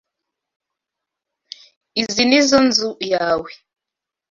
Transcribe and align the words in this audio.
Izi 2.01 2.23
ni 2.29 2.39
zo 2.47 2.59
nzu 2.67 2.89
yawe. 3.11 3.49